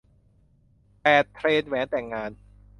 [1.01, 2.31] แปด เทรนด์แหวนแต่งงาน